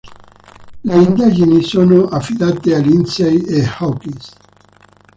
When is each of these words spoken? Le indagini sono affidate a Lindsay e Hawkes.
Le 0.83 0.95
indagini 0.95 1.61
sono 1.61 2.05
affidate 2.07 2.73
a 2.73 2.79
Lindsay 2.79 3.37
e 3.41 3.63
Hawkes. 3.77 4.31